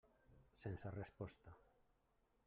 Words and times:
Sense 0.61 0.89
resposta. 0.95 1.51